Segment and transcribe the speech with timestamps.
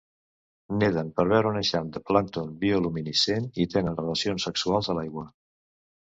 [0.83, 5.27] Neden per veure un eixam de plàncton bioluminescent i tenen relacions sexuals a l'aigua.